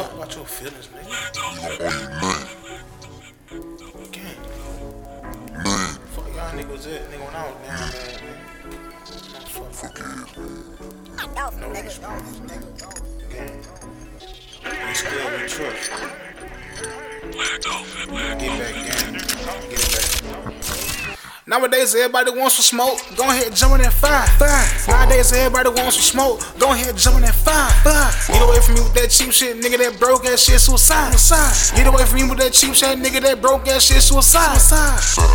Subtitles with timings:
[0.00, 1.10] Talk about your feelings, nigga.
[1.10, 2.56] You don't owe you nothing.
[4.08, 4.38] Again.
[5.52, 6.00] Nothing.
[6.06, 8.40] Fuck y'all niggas at nigga when I was down there, nigga.
[9.44, 10.06] Fuck, Fuck yeah,
[11.50, 11.60] man.
[11.60, 12.68] no response, nigga.
[13.28, 13.52] Again.
[14.88, 15.84] We still we trust.
[18.38, 19.12] Get back, gang.
[19.68, 19.90] Get it
[20.24, 21.18] back.
[21.46, 23.00] Nowadays, everybody wants some smoke.
[23.16, 24.26] Go ahead, and jump in that fire.
[24.38, 24.78] fire.
[25.20, 26.40] Nowadays, everybody wants some smoke.
[26.58, 27.68] Go ahead, jump in that fire.
[28.32, 29.76] Get away from me with that cheap shit, nigga.
[29.76, 31.12] That broke ass shit, suicide.
[31.76, 33.20] Get away from me with that cheap shit, nigga.
[33.20, 34.56] That broke ass shit, suicide.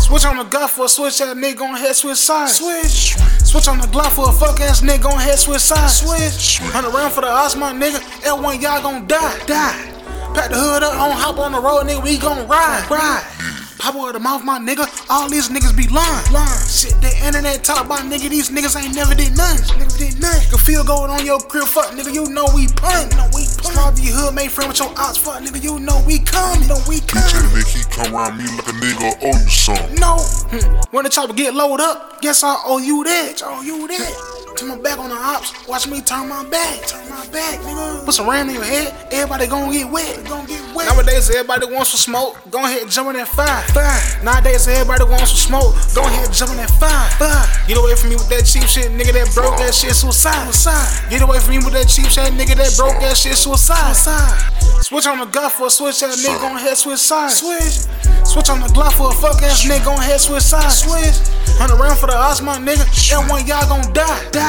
[0.00, 1.58] Switch on the Glock for a switch ass nigga.
[1.58, 2.56] Go ahead, switch sides.
[2.56, 3.20] Switch.
[3.44, 5.02] Switch on the Glock for a fuck ass nigga.
[5.02, 6.00] Go ahead, switch sides.
[6.00, 6.58] Switch.
[6.72, 8.00] Hunt around for the odds, my nigga.
[8.24, 9.44] L1, y'all gon' die.
[9.44, 9.92] Die.
[10.32, 12.02] Pack the hood up, on hop on the road, nigga.
[12.02, 12.88] We gon' ride.
[12.88, 13.35] Ride.
[13.78, 14.88] Pop out the mouth, my nigga.
[15.10, 16.32] All these niggas be lying.
[16.32, 16.66] lying.
[16.66, 18.28] Shit, the internet talk about nigga.
[18.30, 19.78] These niggas ain't never did nothing.
[19.78, 20.48] Never did nothing.
[20.48, 22.12] Can feel gold on your crib, fuck nigga.
[22.12, 23.10] You know we pun.
[23.10, 23.72] You know we pun.
[23.72, 25.62] Small your hood, made friend with your ops, fuck nigga.
[25.62, 26.62] You know we come.
[26.62, 27.22] You know we come.
[27.28, 29.94] Tell the nigga he come around me like a nigga owe you something.
[30.00, 30.16] No.
[30.50, 30.80] Hmm.
[30.90, 33.42] When the chopper get loaded up, guess I owe you that.
[33.42, 34.35] I owe you that.
[34.56, 35.52] Turn my back on the ops.
[35.68, 36.86] Watch me turn my back.
[36.88, 38.04] Turn my back, nigga.
[38.06, 38.94] Put some rain in your head.
[39.12, 40.24] Everybody gon' get wet.
[40.24, 40.88] Gon' get wet.
[40.88, 42.40] Nowadays, everybody wants some smoke.
[42.50, 43.60] Go ahead jump in that fire.
[43.76, 44.24] Fire.
[44.24, 45.76] Nowadays, everybody wants some smoke.
[45.94, 47.04] Go ahead jump in that fire.
[47.20, 47.44] Fire.
[47.68, 49.12] Get away from me with that cheap shit, nigga.
[49.12, 50.48] That broke ass shit, suicide.
[50.48, 51.10] Suicide.
[51.10, 52.56] Get away from me with that cheap shit, nigga.
[52.56, 53.92] That broke ass shit, suicide.
[53.92, 54.56] Suicide.
[54.80, 56.40] Switch on the Glock for a switch ass nigga.
[56.40, 57.44] Gon' head switch sides.
[57.44, 57.84] Switch.
[58.24, 59.84] Switch on the Glock for a fuck ass nigga.
[59.84, 60.80] Gon' head switch sides.
[60.80, 61.16] Switch.
[61.58, 62.84] Hunt around for the odds, my nigga.
[63.16, 64.30] And one y'all gon' die.
[64.30, 64.45] Die.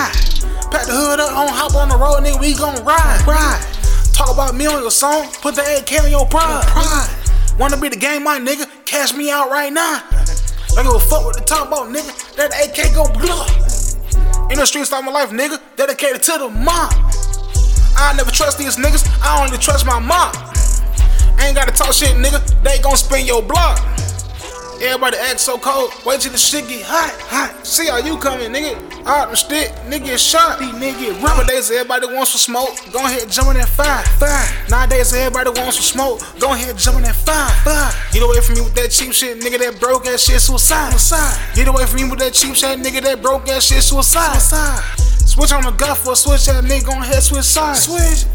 [0.70, 2.40] Pack the hood up, on hop on the road, nigga.
[2.40, 3.26] We gon' ride.
[3.26, 3.62] Ride.
[4.14, 5.30] Talk about me on your song.
[5.42, 6.66] Put the AK on your pride.
[6.68, 7.10] Pride.
[7.58, 8.70] Wanna be the game, my nigga?
[8.86, 10.04] Cash me out right now.
[10.76, 12.14] Don't give a fuck what the talk about, nigga.
[12.36, 13.46] That AK go blow.
[14.52, 15.60] In the streets of my life, nigga.
[15.76, 16.94] Dedicated to the mob.
[17.98, 19.10] I never trust these niggas.
[19.24, 20.32] I only trust my mom.
[21.42, 22.42] Ain't gotta talk shit, nigga.
[22.62, 23.97] They gon' spin your block.
[24.82, 25.92] Everybody act so cold.
[26.06, 27.66] Wait till the shit get hot, hot.
[27.66, 28.78] See how you coming, nigga.
[29.06, 30.60] Out the stick, nigga get shot.
[30.60, 31.22] These nigga.
[31.22, 32.78] Nowadays, everybody wants some smoke.
[32.94, 34.46] Go ahead, and jump in that fire, fire.
[34.70, 36.22] Nowadays, everybody wants some smoke.
[36.40, 37.90] Go ahead, and jump in that fire, fire.
[38.14, 39.58] Get away from me with that cheap shit, nigga.
[39.58, 40.92] That broke ass shit, suicide.
[40.92, 41.56] suicide.
[41.56, 43.02] Get away from me with that cheap shit, nigga.
[43.02, 44.38] That broke ass shit, suicide.
[44.38, 45.08] suicide.
[45.28, 47.84] Switch on the Glock for a switch ass nigga gon' head switch sides.
[47.84, 48.26] Switch.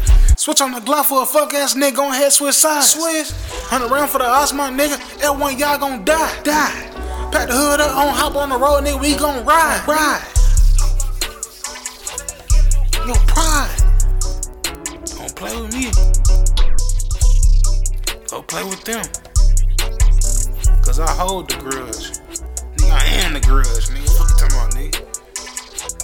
[0.43, 2.89] Switch on the Glock for a fuck ass nigga gon' head switch sides.
[2.89, 3.31] Switch.
[3.71, 4.99] Hunt around for the odds, my nigga.
[5.21, 6.41] L1 y'all gon' die.
[6.43, 7.31] Die.
[7.31, 8.99] Pack the hood up, on hop on the road, nigga.
[8.99, 9.79] We gon' ride.
[9.87, 10.19] Ride.
[13.07, 13.71] Yo, pride.
[15.15, 15.87] Don't play with me.
[18.27, 19.05] Go play with them.
[20.83, 22.19] Cause I hold the grudge.
[22.75, 24.11] Nigga, I am the grudge, nigga.
[24.11, 24.99] Fuck you talking about, nigga.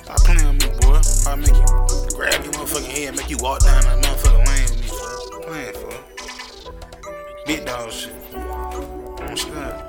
[0.06, 1.01] Stop playing with me, boy.
[1.27, 3.88] I make you grab your motherfucking head, make you walk down
[7.50, 8.14] Big dog shit.
[8.32, 9.88] Don't stop.